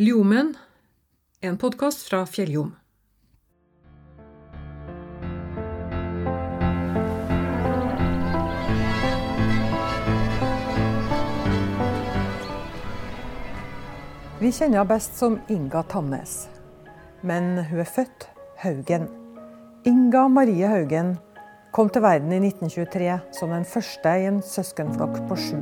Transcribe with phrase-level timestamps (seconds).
[0.00, 0.54] Ljomen,
[1.40, 2.70] en podkast fra Fjelljom.
[14.38, 16.48] Vi kjenner henne best som Inga Tannes.
[17.20, 18.30] Men hun er født
[18.64, 19.04] Haugen.
[19.84, 21.18] Inga Marie Haugen
[21.76, 25.60] kom til verden i 1923 som den første i en søskenflokk på sju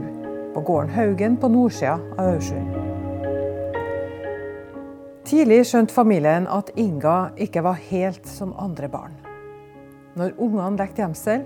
[0.54, 2.87] på gården Haugen på nordsida av Aursund.
[5.28, 9.12] Tidlig skjønte familien at Inga ikke var helt som andre barn.
[10.16, 11.42] Når ungene lekte gjemsel,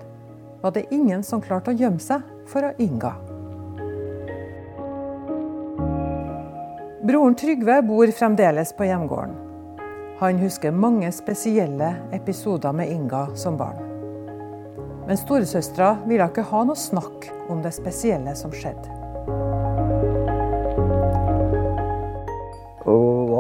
[0.63, 3.11] var det ingen som klarte å gjemme seg for Inga.
[7.03, 9.35] Broren Trygve bor fremdeles på hjemgården.
[10.23, 13.83] Han husker mange spesielle episoder med Inga som barn.
[15.09, 19.03] Men storesøstera ville ikke ha noe snakk om det spesielle som skjedde.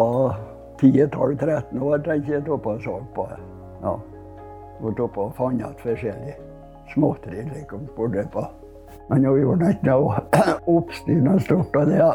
[0.02, 0.40] Var
[0.82, 3.28] 10-12-13 år, tenker jeg, oppe og så på.
[3.82, 3.98] Ja.
[4.82, 6.34] Vært oppe og fant igjen forskjellig
[6.92, 8.44] småtteri liksom, borte på.
[9.08, 12.10] Men hun gjorde ikke noe oppstyr stort av det.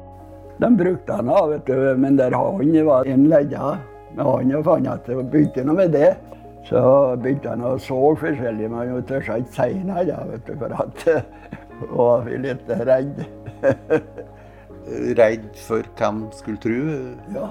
[0.62, 3.74] De brukte han av, vet du, men der han var en ledda.
[4.14, 6.12] Men han fant at det begynte noe med det.
[6.68, 6.80] Så
[7.20, 12.30] begynte han å så forskjellig, men hun turte ikke si noe, for at hun var
[12.46, 13.24] litt redd.
[15.18, 16.70] Redd for hvem skulle tro?
[17.34, 17.50] Ja,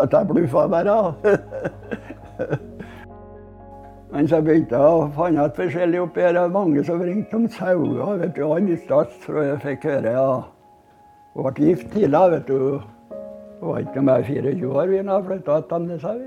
[0.00, 1.14] at jeg bluffa bare.
[4.14, 6.34] Men så begynte jeg å finne et forskjellig oppi her.
[6.36, 8.18] Det var mange som ringte om sauer.
[8.20, 10.28] vet du, Andre steder tror jeg fikk høre ja.
[11.34, 12.78] Hun ble gift tidlig, vet du.
[13.58, 16.24] Hun var ikke mer 24 år da hun flytta til Andeshaug.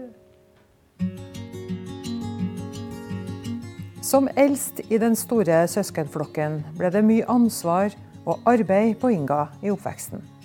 [4.03, 7.95] Som eldst i den store søskenflokken ble det mye ansvar
[8.27, 10.36] og arbeid på Inga i oppveksten.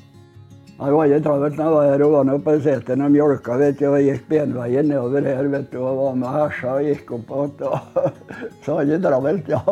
[0.79, 3.79] Det var ikke travelt da jeg var her og var på seteren og mjølka vet
[3.79, 7.35] du, og gikk benveien nedover her vet du, og var med hesja og gikk opp
[7.37, 7.77] igjen.
[8.65, 9.63] Så var det travelt, ja.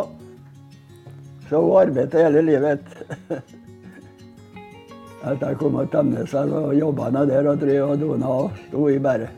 [1.48, 2.94] Så hun arbeidet hele livet.
[5.20, 8.98] Etter jeg kom til Temnesel og jobba der og drev og dona og sto i
[9.02, 9.28] bare.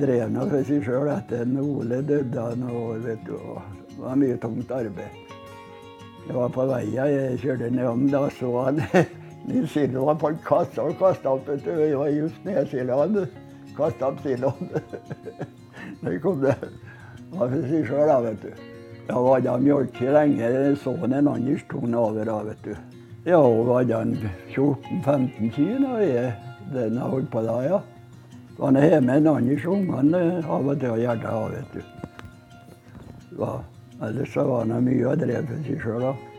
[0.00, 3.38] Drev nå for seg sjøl etter at Ole døde noen vet du.
[3.94, 5.20] Det var mye tungt arbeid.
[6.26, 8.82] Jeg var på veien, jeg kjørte nedom, da så han
[9.44, 11.72] Nils var på kassa og kasta opp vet du.
[11.76, 13.26] Det var just nedsiloen.
[13.76, 14.70] Kasta opp siloen.
[16.00, 16.56] Der kom det.
[17.34, 18.64] var for seg sjøl, da, vet du.
[19.04, 20.50] Jeg var da mjølke lenge.
[20.80, 22.74] Sønnen hans tok den over, da, vet du.
[23.24, 24.16] Ja, hun var den
[24.54, 26.32] 14-15 kilo da
[26.72, 27.80] den jeg holdt på da, ja.
[28.58, 33.40] Han er hjemme med Anders ungene av og til og hjertet det, vet du.
[33.40, 33.54] Ja,
[34.06, 36.33] ellers så var han mye og drev for seg sjøl, da.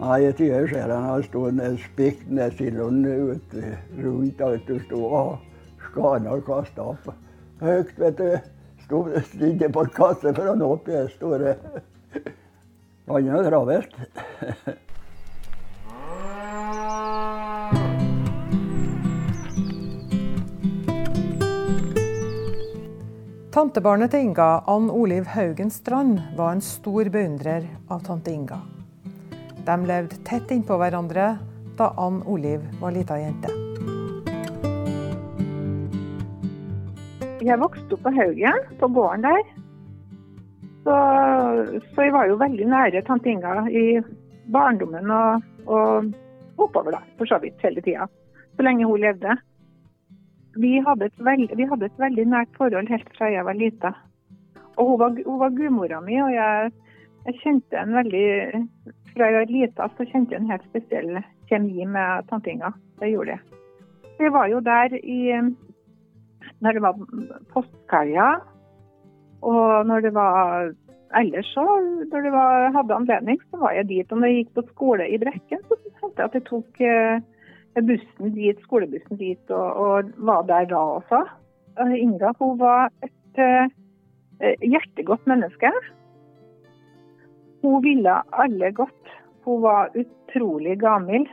[0.00, 3.04] Nei, ser han har stått spikt ned siloen
[4.02, 5.38] rundt alt du sto og
[5.90, 7.12] skana og kasta opp.
[7.60, 8.30] Høyt, vet du.
[8.82, 11.54] Stod stilte på en kasse for å nå opp i det store.
[13.08, 13.94] Han er travelt.
[23.52, 28.62] Tantebarnet til Inga, Ann Oliv Haugen Strand, var en stor beundrer av tante Inga.
[29.62, 31.36] De levde tett innpå hverandre
[31.78, 33.50] da Ann Oliv var lita jente.
[37.42, 39.44] Jeg vokste opp på Haugen, på gården der.
[40.82, 40.96] Så,
[41.92, 43.84] så, jeg var jo veldig nære tante Inga i
[44.50, 46.10] barndommen og, og
[46.58, 48.08] oppover, da, for så vidt hele tida.
[48.56, 49.36] Så lenge hun levde.
[50.58, 53.94] Vi hadde, veld, vi hadde, et veldig nært forhold helt fra jeg var lita.
[54.74, 56.74] Og hun var, hun var gudmora mi, og jeg,
[57.28, 58.26] jeg kjente en veldig
[59.12, 61.18] fra jeg var lita så kjente jeg en helt spesiell
[61.50, 62.72] kjemi med tantinga.
[63.00, 63.60] Det gjorde jeg.
[64.20, 65.20] Vi var jo der i
[66.62, 66.98] når det var
[67.52, 68.28] påskehelga,
[69.42, 70.70] og når det var
[71.18, 71.64] ellers så,
[72.12, 74.12] når det var, hadde anledning, så var jeg dit.
[74.12, 77.24] Og når jeg gikk på skole i Brekken, så hendte jeg at jeg tok eh,
[77.88, 81.24] bussen dit, skolebussen dit, og, og, var der da også.
[81.96, 83.70] Inga hun var et uh,
[84.60, 85.70] hjertegodt menneske.
[87.62, 89.14] Hun ville alle godt.
[89.44, 91.26] Hun var utrolig gammel.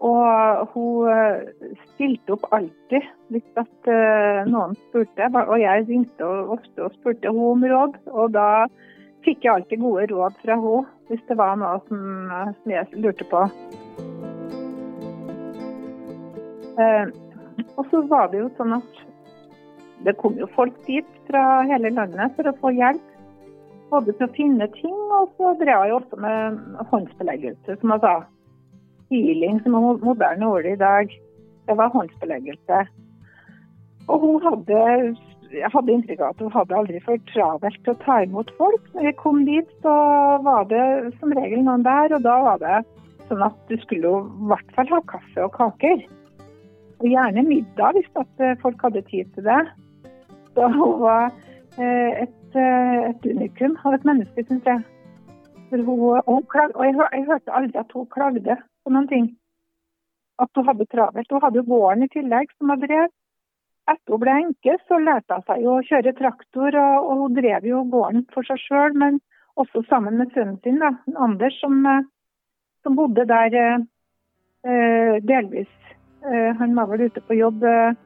[0.00, 5.28] Og hun eh, stilte opp alltid hvis at eh, noen spurte.
[5.42, 8.00] Og jeg ringte ofte og spurte henne om råd.
[8.14, 8.48] Og da
[9.26, 13.26] fikk jeg alltid gode råd fra henne hvis det var noe som, som jeg lurte
[13.28, 13.44] på.
[16.80, 17.06] Eh,
[17.76, 19.06] og så var det jo sånn at
[20.06, 23.09] det kom jo folk dit fra hele landet for å få hjelp
[23.90, 26.60] både til å finne ting, og så drev jeg også med
[26.92, 28.14] håndsbeleggelse, som jeg sa.
[29.10, 31.10] Healing, som er moderne ord i dag.
[31.66, 32.84] Det var håndsbeleggelse.
[34.10, 34.78] Og hun hadde,
[35.54, 38.86] jeg hadde inntrykk av at hun hadde aldri for travelt til å ta imot folk.
[38.94, 39.96] Når jeg kom dit, så
[40.46, 40.86] var det
[41.18, 42.80] som regel noen der, og da var det
[43.28, 46.02] sånn at du skulle jo i hvert fall ha kaffe og kaker.
[47.00, 49.60] Og gjerne middag hvis eh, folk hadde tid til det.
[50.54, 51.30] Så hun var
[51.78, 54.82] eh, et, eh, et unikum av et menneske, syns jeg.
[55.70, 59.36] For hun, hun klag, og jeg, jeg hørte aldri at hun klagde på noen ting.
[60.38, 61.30] At hun hadde travelt.
[61.30, 63.08] Hun hadde jo gården i tillegg, som hun drev.
[63.90, 67.66] Etter hun ble enke, så lærte hun seg å kjøre traktor, og, og hun drev
[67.66, 69.20] jo gården for seg sjøl, men
[69.60, 72.04] også sammen med sønnen sin, da, Anders, som, eh,
[72.82, 73.86] som bodde der eh,
[74.66, 75.70] eh, delvis.
[76.26, 77.96] Eh, han var vel ute på jobb eh,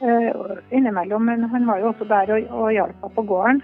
[0.00, 3.62] innimellom, men han var jo også der og, og hjalp henne på gården.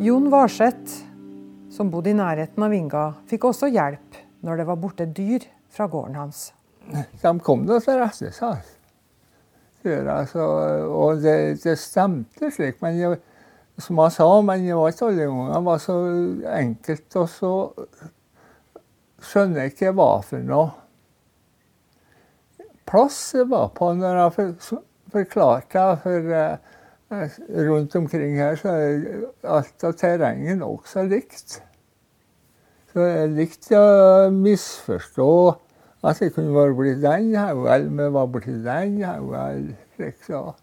[0.00, 1.04] Jon Varseth,
[1.70, 5.86] som bodde i nærheten av Inga, fikk også hjelp når det var borte dyr fra
[5.92, 6.50] gården hans.
[6.90, 8.62] De kom da til rette seg.
[9.84, 10.08] Gjør
[10.88, 12.80] Og det, det stemte slik.
[12.82, 13.20] Men jeg,
[13.80, 15.96] som han sa, men det var ikke alle ganger det var så
[16.56, 17.16] enkelt.
[17.16, 17.52] Og så
[19.30, 20.79] skjønner jeg ikke hva for noe
[22.90, 24.82] plass det var på når jeg for,
[25.14, 25.86] forklarte.
[26.02, 27.40] For eh,
[27.70, 29.26] rundt omkring her så er
[29.56, 31.60] alt av terrenget nokså likt.
[32.90, 35.32] Så jeg likte å misforstå
[36.02, 39.76] at det kunne være blitt den haugen, men var blitt den haugen.
[40.00, 40.54] Liksom.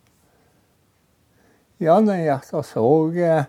[1.79, 2.85] Ja, når jeg da så
[3.21, 3.44] eh,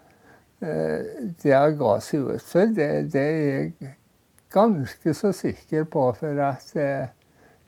[0.60, 3.94] det jeg ga seg ut for, det, det er jeg
[4.52, 7.08] ganske så sikker på, for at eh,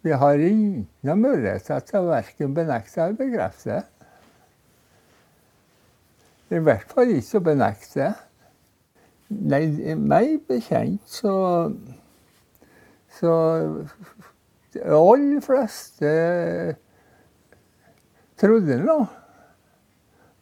[0.02, 3.82] vi har ingen muligheter til å verken benekte eller bekrefte.
[6.50, 8.12] I hvert fall ikke å benekte.
[9.30, 11.34] Nei, meg bekjent så
[13.10, 13.30] Så
[14.72, 16.10] de aller fleste
[18.38, 18.98] trodde nå.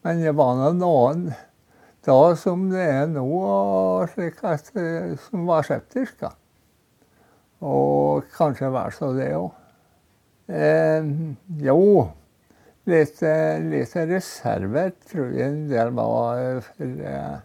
[0.05, 1.31] Men det var noen
[2.08, 3.25] da som det er nå,
[4.14, 6.31] slik at, eh, som var skeptiske.
[7.60, 9.50] Og kanskje var så det òg.
[10.49, 11.08] Eh,
[11.64, 11.81] jo,
[12.88, 13.19] litt,
[13.69, 16.38] litt reserver tror jeg en del var.
[16.78, 17.37] eh, eh,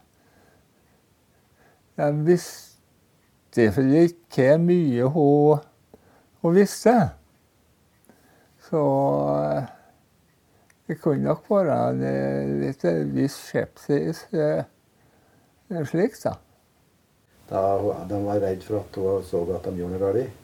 [1.97, 3.67] de visste
[4.03, 5.65] ikke hvor mye hun,
[6.41, 6.95] hun visste.
[8.69, 8.85] Så
[9.41, 9.67] eh,
[10.87, 14.25] det kunne nok være en litt viss skepsis
[15.89, 16.37] slik, da.
[17.49, 17.77] Da
[18.09, 20.39] de var redd for at hun så at de gjorde noe galt?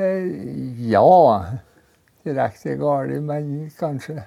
[0.00, 1.50] Eh, Ja,
[2.24, 4.24] direkte galt, men kanskje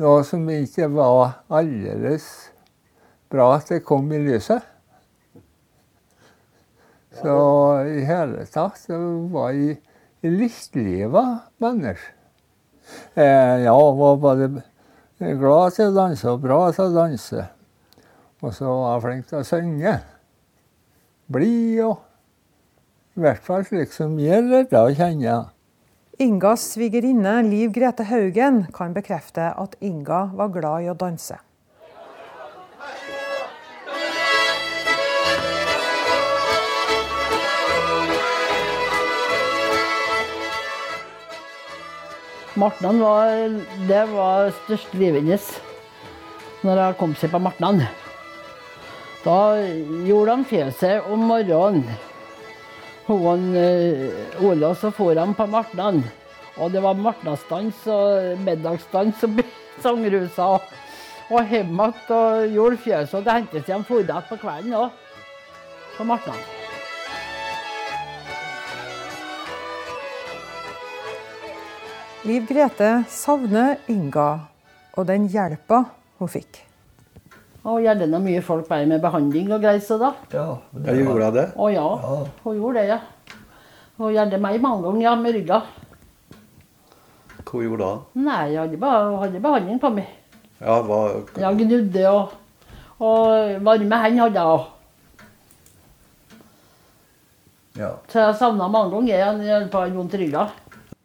[0.00, 2.26] noe som ikke var aldeles
[3.32, 4.64] bra at det kom i lyset.
[7.12, 7.34] Så
[7.92, 8.98] i hele tatt så
[9.32, 9.80] var jeg
[10.24, 12.14] litt livet menneske.
[13.14, 14.48] Eh, ja, var både
[15.20, 17.44] glad til å danse og bra til å danse.
[18.42, 19.94] Og så var jeg flink til å synge.
[21.32, 22.00] Blid og
[23.16, 25.36] i hvert fall slik som jeg lærte å kjenne.
[26.20, 31.36] Ingas svigerinne Liv Grete Haugen kan bekrefte at Inga var glad i å danse.
[42.56, 43.32] Martnan var,
[43.88, 45.52] det var største livet hennes
[46.62, 47.80] når hun kom seg på Martnan.
[49.22, 49.54] Da
[50.02, 51.84] gjorde han fjøset om morgenen.
[53.06, 56.00] Hun uh, Ola så for han på Martnan.
[56.58, 59.38] Og det var martnastans og middagsstans og
[59.84, 60.48] sangrusa.
[61.32, 63.14] Og hjem igjen og gjorde fjøset.
[63.20, 64.90] Og det hentes han for på kvelden òg.
[65.96, 66.42] På Martnan.
[72.26, 74.28] Liv Grete savner Inga
[74.94, 75.84] og den hjelpa
[76.18, 76.71] hun fikk.
[77.62, 80.12] Og gjerne noe mye folk bare med behandling og greier så da.
[80.34, 80.46] Ja,
[80.82, 81.44] Ja, gjorde hun det?
[81.54, 81.84] Å ja,
[82.42, 82.98] hun gjorde det, ja.
[84.00, 85.60] Hun gjorde meg mange ganger, ja, med rygga.
[87.46, 87.92] Hva gjorde hun da?
[88.26, 90.10] Nei, jeg hadde, bare, hadde behandling på meg.
[90.62, 90.98] Ja, hva,
[91.38, 92.34] Jeg gnudde og,
[92.98, 94.68] og varme hender hadde jeg òg.
[97.78, 97.92] ja.
[98.12, 100.48] Så jeg savna mange ganger igjen jeg på vondt i rygga.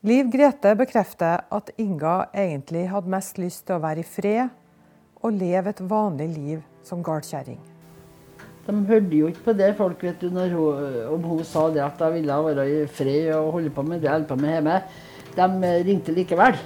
[0.07, 4.49] Liv Grete bekrefter at Inga egentlig hadde mest lyst til å være i fred
[5.21, 7.59] og leve et vanlig liv som gardkjerring.
[8.67, 12.01] De hørte jo ikke på det folk vet du, hun, om hun sa det at
[12.03, 14.81] hun ville være i fred og holde på med det jeg holder på med hjemme.
[15.37, 16.57] De eh, ringte likevel.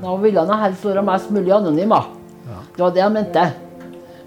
[0.00, 1.94] Nå ville han helst være mest mulig anonym.
[1.94, 2.60] Ja.
[2.74, 3.46] Det var det han mente.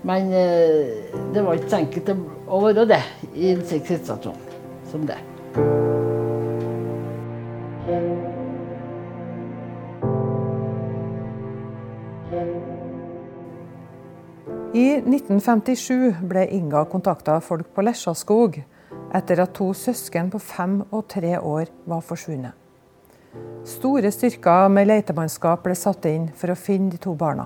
[0.04, 2.14] Men eh, det var ikke så enkelt
[2.48, 3.04] å være det
[3.36, 4.40] i en slik situasjon
[4.92, 5.20] som det.
[12.34, 12.83] thank
[14.74, 18.56] i 1957 ble Inga kontakta av folk på Lesjaskog
[19.14, 22.58] etter at to søsken på fem og tre år var forsvunnet.
[23.70, 27.46] Store styrker med letemannskap ble satt inn for å finne de to barna.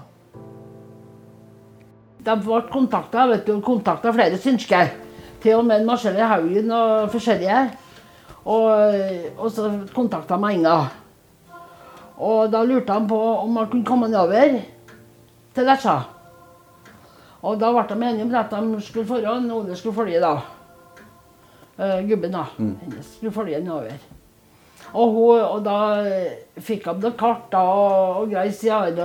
[2.24, 3.28] De ble kontakta
[3.60, 4.96] kontakta flere synsker.
[5.44, 7.62] Til og med Marcelle Haugen og forskjellige.
[8.48, 8.68] Og,
[9.36, 10.82] og så kontakta meg Inga.
[12.24, 14.62] Og da lurte han på om han kunne komme nedover
[15.52, 16.06] til Lesja.
[17.48, 20.36] Og da ble de enige om at de skulle foran, Ole skulle følge da.
[21.78, 22.46] Uh, gubben da.
[22.58, 22.78] Mm.
[23.02, 23.98] skulle følge nedover.
[24.94, 25.78] Og, hun, og da
[26.64, 28.54] fikk han noen kart og, og greier.
[28.54, 28.96] Jeg,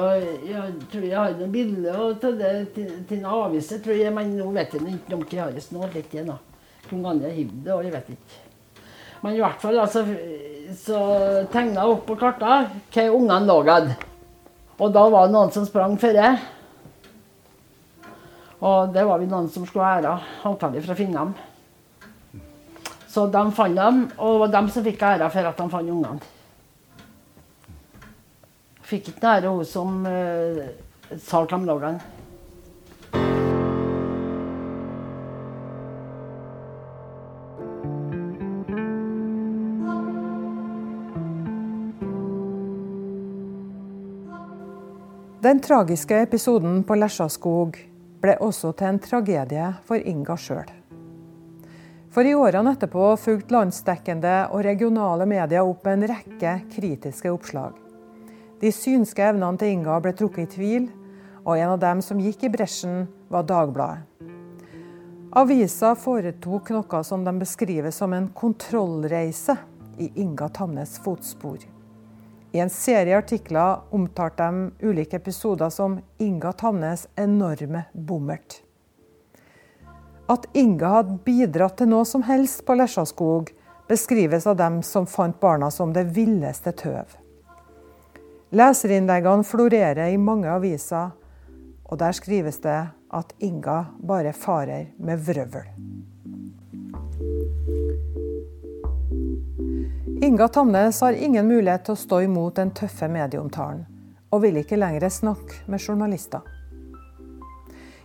[0.46, 4.32] jeg, tror jeg har noen bilder til, det, til, til noen aviser, tror jeg, men
[4.38, 6.30] nå vet ikke om hva jeg har litt igjen.
[6.30, 6.38] da.
[6.88, 8.40] Gammel jeg hiver det, og jeg vet ikke.
[9.22, 10.02] Men i hvert fall altså,
[10.78, 11.02] så
[11.52, 13.60] tegna jeg opp på kartene hva ungene lå.
[14.82, 16.22] Og da var det noen som sprang før.
[18.62, 20.12] Og det var vi noen som skulle ha æra,
[20.46, 21.32] å finne dem.
[23.10, 25.90] Så de fant dem, og det var dem som fikk æra for at de fant
[25.90, 26.22] ungene.
[28.86, 30.62] Fikk ikke ære hun som uh,
[31.18, 32.00] sa dem lå den.
[45.42, 47.88] Den tragiske episoden på Lesjaskog
[48.22, 50.70] ble også til en tragedie for Inga sjøl.
[52.12, 57.72] For i årene etterpå fulgte landsdekkende og regionale medier opp en rekke kritiske oppslag.
[58.60, 60.90] De synske evnene til Inga ble trukket i tvil,
[61.42, 64.04] og en av dem som gikk i bresjen, var Dagbladet.
[65.32, 69.56] Avisa foretok noe som de beskriver som en kontrollreise
[69.96, 71.71] i Inga Tamnes fotspor.
[72.52, 78.60] I en serie artikler omtalte de ulike episoder som Inga Tamnes enorme bommert.
[80.28, 83.48] At Inga hadde bidratt til noe som helst på Lesjaskog,
[83.88, 87.16] beskrives av dem som fant barna som det villeste tøv.
[88.52, 91.16] Leserinnleggene florerer i mange aviser,
[91.88, 92.80] og der skrives det
[93.12, 96.11] at Inga bare farer med vrøvl.
[100.22, 103.80] Inga Tamnes har ingen mulighet til å stå imot den tøffe medieomtalen,
[104.30, 106.44] og vil ikke lenger snakke med journalister.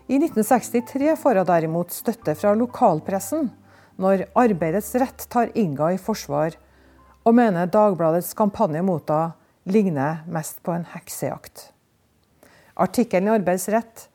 [0.09, 3.51] I 1963 får hun derimot støtte fra lokalpressen
[4.01, 6.57] når Arbeidets Rett tar Inga i forsvar,
[7.21, 9.35] og mener Dagbladets kampanje mot henne
[9.69, 11.67] ligner mest på en heksejakt.
[12.73, 14.07] Artikkelen i Arbeidets Rett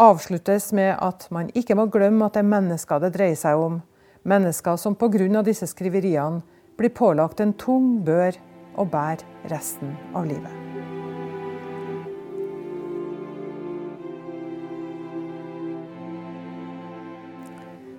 [0.00, 3.82] avsluttes med at man ikke må glemme at det er mennesker det dreier seg om,
[4.24, 5.42] mennesker som pga.
[5.44, 6.40] disse skriveriene
[6.80, 8.32] blir pålagt en tung bør
[8.80, 10.54] å bære resten av livet.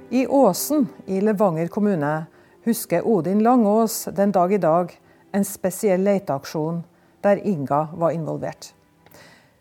[0.09, 2.25] I Åsen i Levanger kommune
[2.65, 4.97] husker Odin Langås den dag i dag
[5.31, 6.81] en spesiell leteaksjon
[7.21, 8.73] der Inga var involvert.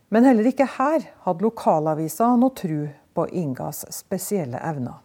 [0.09, 4.97] Men heller ikke her hadde lokalavisa noe tru på Ingas spesielle evner.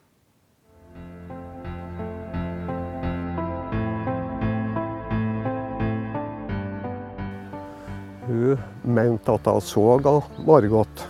[8.25, 11.07] Hun mente at hun så Margot,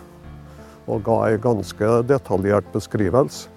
[0.86, 3.50] og ga en ganske detaljert beskrivelse.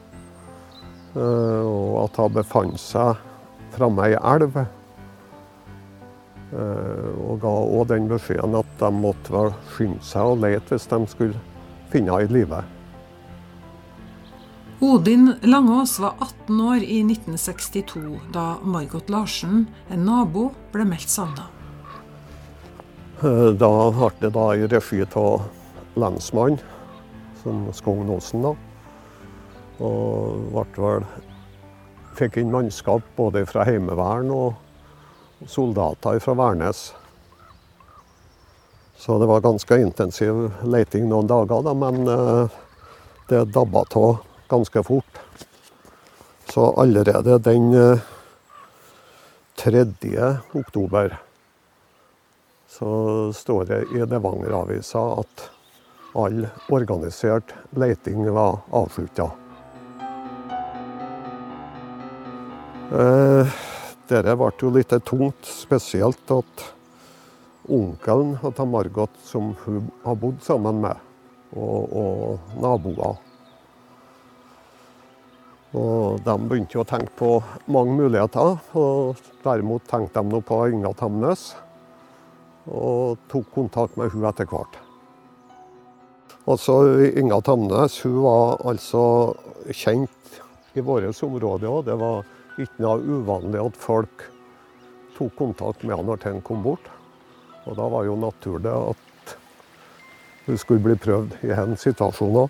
[1.17, 3.17] Eh, og at hun befant seg
[3.75, 4.57] framme ei elv.
[6.49, 11.01] Eh, og ga òg den beskjeden at de måtte skynde seg og lete hvis de
[11.11, 11.47] skulle
[11.93, 12.63] finne henne i live.
[14.79, 21.58] Odin Langås var 18 år i 1962 da Margot Larsen, en nabo, ble meldt savna.
[23.19, 25.43] Eh, da ble det da i regi av
[25.99, 26.61] lensmannen,
[27.43, 28.53] som Skogn Osen, da.
[29.83, 31.09] Og ble vel
[32.19, 36.81] Fikk inn mannskap både fra Heimevern og soldater fra Værnes.
[38.99, 42.59] Så det var ganske intensiv leiting noen dager, da, men eh,
[43.31, 44.19] det dabba av
[44.51, 45.23] ganske fort.
[46.51, 47.71] Så allerede den
[49.63, 49.87] 3.
[50.03, 51.19] Eh, oktober
[52.69, 55.45] så står det i Levanger-avisa at
[56.19, 59.31] all organisert leiting var avslutta.
[62.93, 63.55] Eh,
[64.09, 66.67] Dette ble jo litt tungt, spesielt at
[67.69, 71.09] onkelen til Margot, som hun har bodd sammen med,
[71.53, 73.19] og, og naboer
[75.77, 77.31] og De begynte å tenke på
[77.69, 78.57] mange muligheter.
[78.73, 81.51] og Derimot tenkte de på Inga Tamnes,
[82.69, 84.79] og tok kontakt med hun etter hvert.
[86.49, 86.79] Altså,
[87.19, 89.03] Inga Tamnes hun var altså
[89.69, 90.41] kjent
[90.77, 91.83] i vårt område òg.
[91.89, 92.25] Det var
[92.59, 94.25] ikke noe uvanlig at folk
[95.19, 96.89] tok kontakt med henne når ting kom bort.
[97.67, 99.35] Og da var jo naturlig at
[100.47, 102.49] hun skulle bli prøvd i den situasjonen.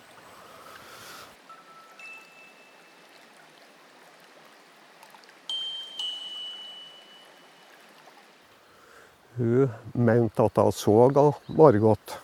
[9.95, 12.15] Mente at jeg så Margot,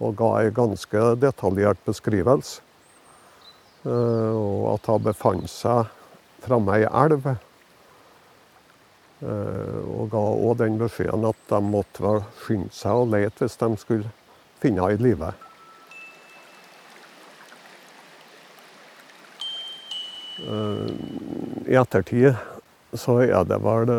[0.00, 2.60] og ga en ganske detaljert beskrivelse.
[3.84, 5.88] Eh, og at hun befant seg
[6.44, 7.28] framme ei elv.
[9.20, 13.70] Eh, og ga òg den beskjeden at de måtte skynde seg og lete hvis de
[13.80, 14.12] skulle
[14.60, 15.32] finne henne i live.
[20.44, 20.88] Eh,
[21.72, 22.36] I ettertid
[22.96, 23.92] så er det vel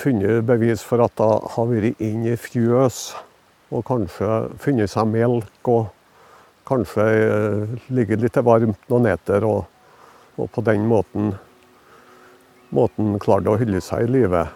[0.00, 3.00] funnet bevis for at hun har vært inn i fjøs
[3.74, 5.88] og kanskje funnet seg melk og
[6.66, 7.06] kanskje
[7.94, 9.64] ligget litt varmt noen meter, Og,
[10.36, 11.34] og på den måten,
[12.70, 14.46] måten klarte å holde seg i live.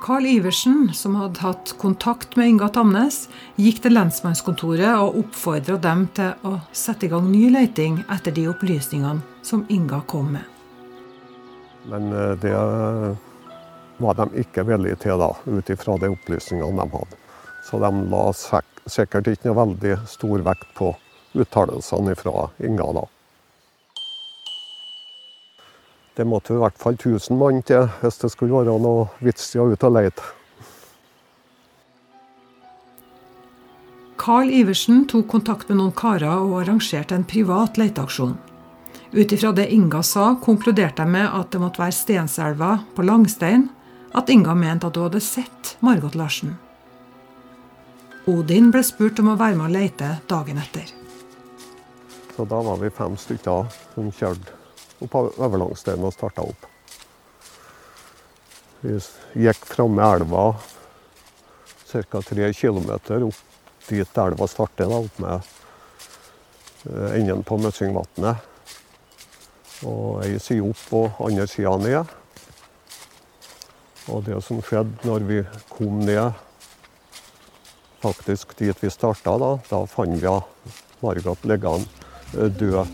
[0.00, 3.26] Carl Iversen, som hadde hatt kontakt med Inga Tamnes,
[3.60, 8.48] gikk til lensmannskontoret og oppfordra dem til å sette i gang ny leiting etter de
[8.48, 10.49] opplysningene som Inga kom med.
[11.88, 12.54] Men eh, det
[14.00, 17.20] var de ikke villige til, da, ut ifra de opplysningene de hadde.
[17.64, 18.24] Så de la
[18.90, 20.92] sikkert ikke noe veldig stor vekt på
[21.36, 23.06] uttalelsene fra Inga da.
[26.16, 29.60] Det måtte i hvert fall 1000 mann til hvis det skulle være noe vits i
[29.62, 30.26] å ut og lete.
[34.20, 38.34] Carl Iversen tok kontakt med noen karer og arrangerte en privat leteaksjon.
[39.12, 43.66] Ut ifra det Inga sa, konkluderte jeg med at det måtte være Stenselva på Langstein
[44.14, 46.54] at Inga mente at hun hadde sett Margot Larsen.
[48.30, 50.92] Odin ble spurt om å være med og lete dagen etter.
[52.36, 54.54] Så da var vi fem stykker som kjørte
[55.02, 56.68] opp over Langstein og starta opp.
[58.80, 58.94] Vi
[59.42, 60.52] gikk framme elva
[61.90, 62.22] ca.
[62.22, 62.92] tre km
[63.26, 63.42] opp
[63.88, 65.50] dit elva starter, da, opp med
[66.86, 68.46] eh, enden på Møssingvatnet.
[69.86, 72.16] Og ei side opp og andre sida ned.
[74.10, 76.32] Og det som skjedde når vi kom ned
[78.00, 80.36] faktisk dit vi starta, da, da fant vi
[81.00, 81.86] Margot liggende
[82.36, 82.86] eh, død.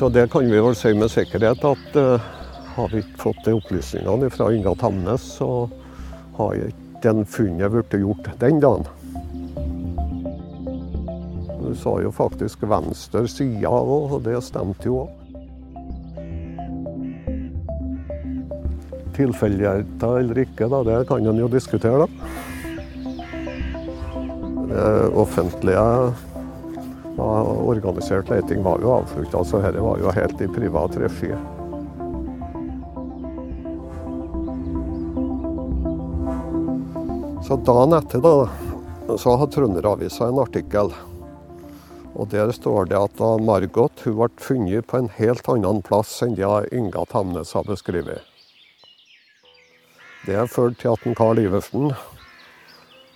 [0.00, 2.28] Så det kan vi vel si med sikkerhet at uh,
[2.76, 5.68] har vi ikke fått de opplysningene fra Inga Tamnes, så
[6.38, 8.88] har ikke den funnet blitt gjort den dagen.
[11.78, 15.10] Sa jo faktisk venstre side òg, og det stemte jo òg.
[19.16, 22.08] Tilfeldigheter eller ikke, da, det kan en jo diskutere, da.
[24.70, 24.84] Det
[25.18, 25.84] offentlige
[27.20, 31.34] organisert leting var jo avslutta, så dette var jo helt i privat regi.
[37.44, 38.34] Så dagen etter da,
[39.18, 40.94] så har Trønderavisa en artikkel
[42.14, 46.34] og Der står det at Margot hun ble funnet på en helt annen plass enn
[46.34, 48.20] det Inga Tamnes har beskrevet.
[50.26, 51.92] Det førte til at Karl Iversen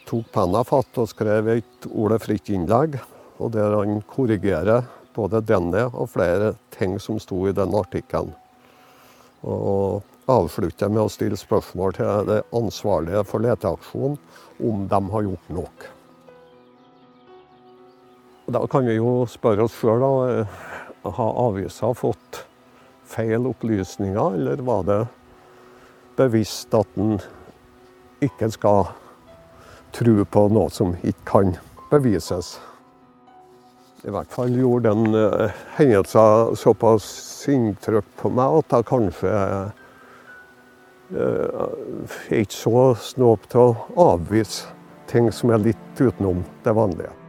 [0.08, 2.96] tok penna fatt og skrev et Ole Fritt-innlegg,
[3.40, 8.32] og der han korrigerer både denne og flere ting som sto i den artikkelen.
[9.44, 14.16] Og avslutter med å stille spørsmål til det ansvarlige for leteaksjonen
[14.64, 15.86] om de har gjort nok.
[18.46, 20.44] Da kan vi jo spørre oss sjøl, da.
[21.04, 22.42] Har avisa fått
[23.08, 25.00] feil opplysninger, eller var det
[26.16, 27.18] bevisst at en
[28.24, 28.86] ikke skal
[29.96, 31.56] tro på noe som ikke kan
[31.92, 32.58] bevises?
[34.04, 37.06] I hvert fall gjorde den uh, hendelsen såpass
[37.48, 39.32] inntrykk på meg at jeg kanskje
[41.16, 41.68] uh,
[42.28, 44.68] ikke så snåp til å avvise
[45.08, 47.23] ting som er litt utenom det vanlige.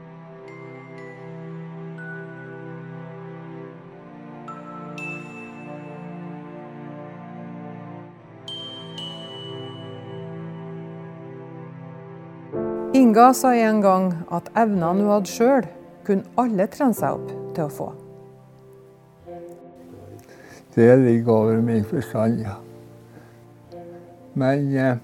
[13.15, 15.67] Inga sa en gang at evnene hun hadde sjøl,
[16.03, 17.85] kunne alle trene seg opp til å få.
[20.75, 22.57] Det ligger over min forstand, ja.
[24.35, 24.99] Men eh,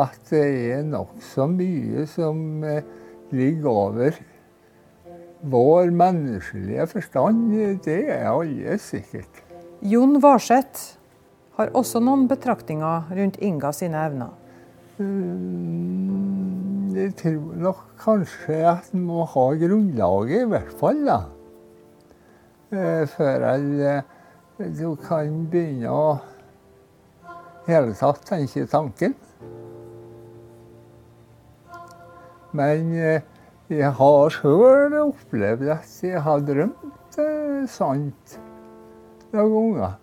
[0.00, 0.46] at det
[0.78, 2.80] er nokså mye som eh,
[3.28, 4.24] ligger over
[5.44, 7.52] vår menneskelige forstand,
[7.84, 9.44] det er alle sikkert.
[9.84, 10.94] Jon Varseth
[11.60, 14.38] har også noen betraktninger rundt Inga sine evner.
[15.00, 21.00] Mm, jeg tror nok kanskje at en må ha grunnlaget, i hvert fall.
[21.06, 21.20] da.
[22.70, 24.02] Eh, før jeg,
[24.76, 26.18] du kan begynne å
[27.64, 29.16] hele tatt tenke tanken.
[32.52, 33.24] Men eh,
[33.70, 38.36] jeg har sjøl opplevd at jeg har drømt eh, sant
[39.32, 39.98] noen ganger.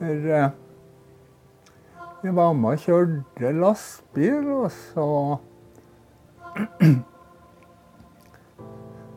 [0.00, 0.50] For eh,
[2.24, 5.06] jeg var med og kjørte lastebil, og så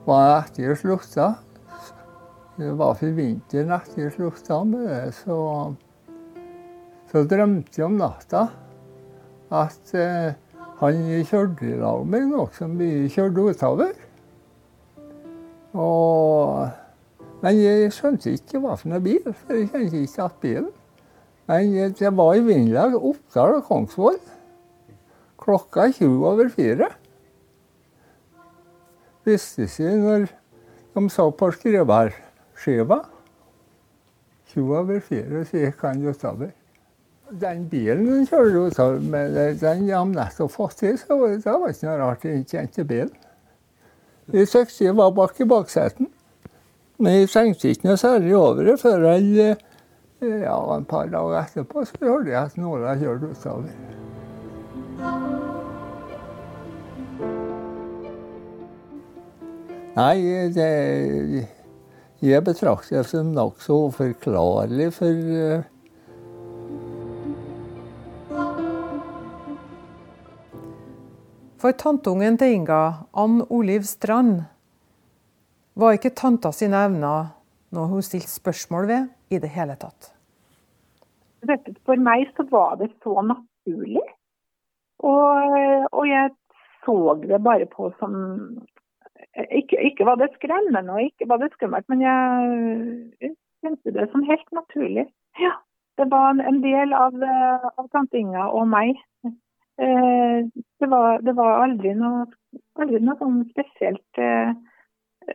[0.07, 1.27] var jeg etter slukta.
[2.57, 4.57] Det var for vinteren etter slukta
[5.15, 5.37] så,
[7.11, 8.47] så drømte jeg om natta
[9.55, 10.35] at eh,
[10.81, 13.93] han kjørte i lag med som vi kjørte utover.
[15.77, 16.67] Og,
[17.39, 20.69] men jeg skjønte ikke hva for noe bil, for jeg kjente ikke igjen bilen.
[21.47, 24.17] Men det var i Vinlag, Oppdal og Kongsvoll.
[25.39, 26.89] Klokka 20 over fire.
[29.27, 30.25] Visste ikke når
[30.95, 32.99] de så på skriveskiva.
[34.51, 36.51] 20 over fire, så gikk han utover.
[37.27, 41.87] Den bilen den kjørte utover med, den de nettopp fått til, så det var ikke
[41.87, 43.15] noe rart jeg ikke kjente bilen.
[44.31, 46.07] Syntes jeg var bak i baksetet.
[46.97, 49.57] Men jeg tenkte ikke noe særlig over det før jeg
[50.21, 53.71] ja, en par dager etterpå så hørte jeg at noen har kjørt utover.
[59.97, 61.47] Nei, det
[62.21, 65.65] Jeg betrakter det som nokså uforklarlig, for eh,
[71.57, 74.43] For tanteungen til Inga, Ann Oliv Strand,
[75.73, 77.31] var ikke tanta sine evner
[77.73, 80.11] noe hun stilte spørsmål ved i det hele tatt.
[81.85, 84.03] For meg så var det så naturlig.
[85.05, 85.57] Og,
[85.91, 86.31] og jeg
[86.85, 88.15] så det bare på som
[89.37, 94.25] ikke, ikke, var det skremmende og ikke var det skummelt, men jeg kjente det som
[94.25, 95.05] helt naturlig.
[95.39, 95.53] Ja,
[95.97, 97.13] Det var en del av,
[97.77, 98.97] av tante Inga og meg.
[99.81, 100.45] Eh,
[100.79, 102.25] det var, det var aldri noe,
[102.81, 104.53] aldri noe sånn spesielt eh,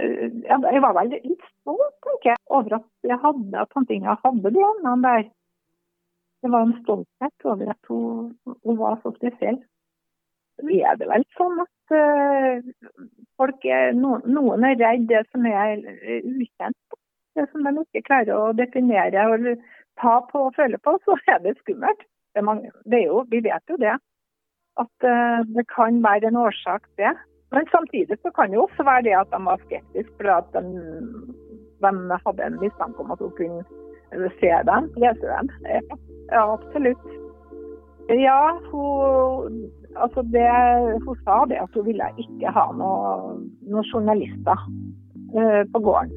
[0.00, 4.50] jeg var veldig litt stolt tenker jeg, over at jeg hadde, at tante Inga hadde
[4.54, 5.28] de evnene der.
[6.42, 9.58] Det var en stolthet over at hun, hun var så spesiell.
[10.56, 12.62] Så er det vel sånn at uh,
[13.38, 15.78] folk er, noen, noen, er redd det som er
[16.22, 16.78] ukjent.
[17.34, 19.46] Det som de ikke klarer å definere og
[20.00, 22.02] ta på og føle på, så er det skummelt.
[22.32, 23.96] Det er mange, det er jo, vi vet jo det.
[24.82, 27.14] At uh, det kan være en årsak, det.
[27.52, 30.48] Men samtidig så kan det jo også være det at de var skeptiske for at
[30.56, 30.62] de,
[31.84, 35.50] de hadde en mistanke om at hun kunne se dem, lese dem.
[36.32, 37.06] Ja, absolutt.
[38.08, 38.40] Ja,
[38.72, 40.48] hun, altså det,
[41.06, 44.58] hun sa det at hun ville ikke ha noen noe journalister
[45.36, 46.16] uh, på gården.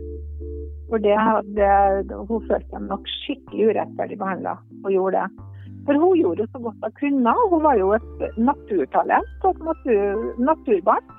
[0.89, 1.15] For det,
[1.57, 5.51] det, Hun følte seg nok skikkelig urettferdig behandla og gjorde det.
[5.85, 7.35] For hun gjorde så godt hun kunne.
[7.51, 11.14] Hun var jo et naturtalent et natur, naturbarn.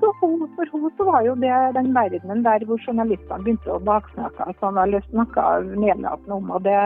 [0.00, 3.82] Så hun, for henne så var jo det den verdenen der hvor journalistene begynte å
[3.86, 6.50] baksnakke sånn, eller snakke nedlatende om.
[6.58, 6.78] Og det,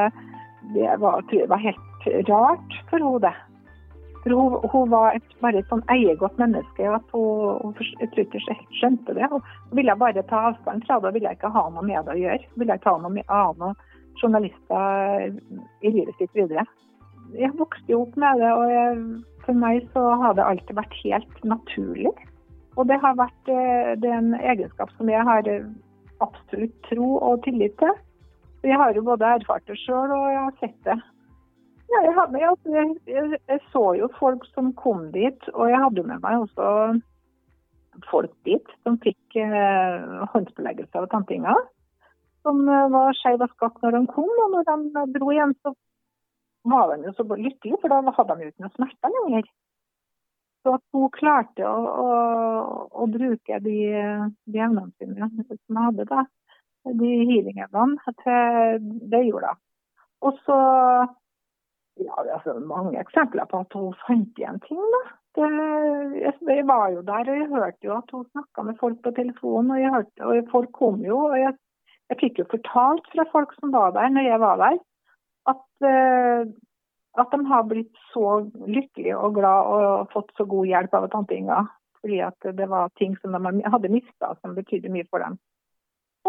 [0.76, 3.36] det var, tror jeg var helt rart for henne, det.
[4.20, 6.84] For hun, hun var et bare et sånn eiegodt menneske.
[6.84, 9.30] at hun, hun Jeg tror ikke helt skjønte det.
[9.32, 9.42] Hun
[9.78, 12.44] ville bare ta avstand fra det og ville ikke ha noe med det å gjøre.
[12.52, 13.80] Hun ville ikke ha noe med noen
[14.20, 15.30] journalister
[15.80, 16.66] i livet sitt videre.
[17.38, 18.98] Jeg vokste jo opp med det, og jeg,
[19.46, 22.12] for meg så har det alltid vært helt naturlig.
[22.80, 25.68] Og det har vært den det er en egenskap som jeg har eh,
[26.24, 27.92] absolutt tro og tillit til.
[28.64, 30.96] Jeg har jo både erfart det sjøl og jeg har sett det.
[31.90, 32.56] Ja, jeg, hadde, jeg,
[33.10, 36.66] jeg, jeg, så jo folk som kom dit, og jeg hadde med meg også
[38.08, 41.40] folk dit som fikk eh, håndsbeleggelse av tante.
[42.46, 45.74] Som eh, var skeiv av skakk når de kom, og når de dro igjen, så
[46.70, 49.50] var de jo så lykkelige, for da hadde de jo ikke noe smerter lenger.
[50.60, 52.10] Så at hun klarte å, å,
[52.92, 53.78] å bruke de,
[54.44, 56.26] de evnene sine som hun hadde, da,
[56.84, 58.14] de healing-evnene,
[59.12, 59.62] det gjorde hun.
[60.20, 60.58] Og så
[62.00, 64.80] ja, det er så mange eksempler på at hun fant igjen ting.
[64.94, 65.02] da.
[65.40, 69.74] Jeg, var jo der, og jeg hørte jo at hun snakka med folk på telefonen.
[69.74, 71.18] Og, jeg hørte, og folk kom jo.
[71.30, 71.54] og jeg,
[72.10, 74.80] jeg fikk jo fortalt fra folk som var der når jeg var der,
[75.50, 76.50] at uh,
[77.18, 81.34] at de har blitt så lykkelige og glad og fått så god hjelp av tante
[81.34, 81.64] Inga.
[82.00, 85.36] Fordi at det var ting som de hadde mista som betydde mye for dem.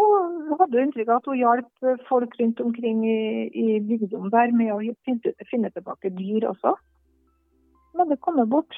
[0.00, 4.72] Og hadde inntrykk av at hun hjalp folk rundt omkring i, i bygdom der med
[4.74, 6.74] å finne, finne tilbake dyr også.
[7.92, 8.76] Hun hadde kommet bort.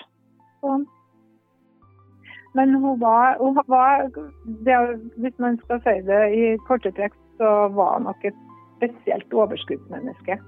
[0.60, 0.78] Så.
[2.54, 4.08] Men hun var, hun var
[4.66, 4.78] det,
[5.18, 8.42] Hvis man skal si det i korte trekk, så var hun nok et
[8.76, 10.38] spesielt overskuddsmenneske.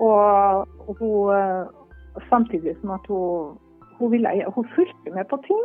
[0.00, 1.76] Og hun
[2.28, 3.58] Samtidig som at hun,
[3.98, 5.62] hun, ville, hun fulgte med på ting.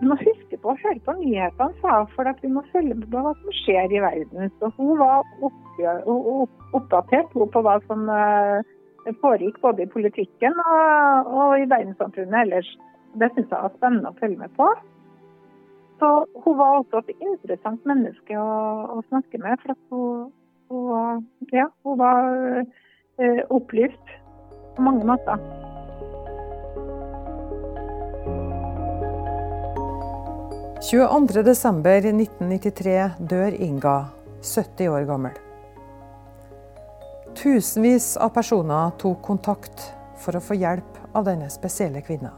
[0.00, 3.06] Vi må huske på å høre på nyhetene, sa for at vi må følge med
[3.12, 4.50] på hva som skjer i verden.
[4.60, 5.24] Så hun var
[6.76, 8.74] oppdatert på hva som eh,
[9.22, 12.72] foregikk både i politikken og, og i verdenssamfunnet ellers.
[13.16, 14.68] Det syns jeg var spennende å følge med på.
[16.00, 16.10] Så
[16.44, 18.50] hun var også et interessant menneske å,
[18.98, 19.62] å snakke med.
[19.64, 20.26] For hun,
[20.68, 21.24] hun,
[21.56, 22.66] ja, hun var
[23.48, 24.16] opplyst
[24.76, 25.40] på mange måter.
[30.86, 34.04] 22.12.1993 dør Inga,
[34.42, 35.32] 70 år gammel.
[37.34, 39.82] Tusenvis av personer tok kontakt
[40.22, 42.30] for å få hjelp av denne spesielle kvinna.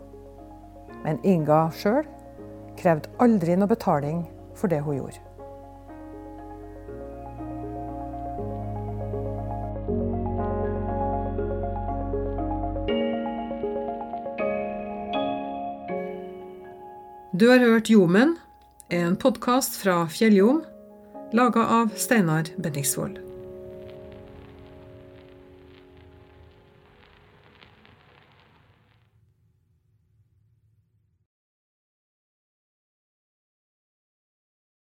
[1.05, 2.09] Men Inga sjøl
[2.81, 4.25] krevde aldri noe betaling
[4.57, 5.28] for det hun gjorde.
[17.38, 18.37] Du har hørt Jomen,
[18.88, 20.64] en podkast fra Fjelljom,
[21.33, 23.28] laga av Steinar Bendiksvold.